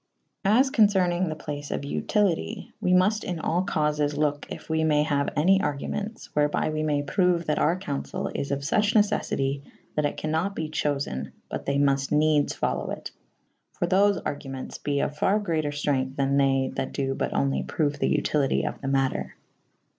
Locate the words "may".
4.83-5.03, 6.81-7.03